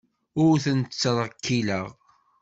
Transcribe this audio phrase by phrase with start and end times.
[0.43, 1.87] Ur tent-ttrekkileɣ.